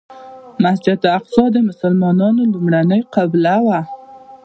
[0.63, 3.79] مسجد الاقصی د مسلمانانو لومړنۍ قبله وه.